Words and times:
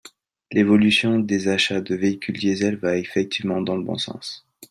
L’évolution 0.51 1.19
des 1.19 1.47
achats 1.47 1.79
de 1.81 1.93
véhicules 1.93 2.39
diesel 2.39 2.75
va 2.77 2.97
effectivement 2.97 3.61
dans 3.61 3.75
le 3.77 3.83
bon 3.83 3.99
sens. 3.99 4.47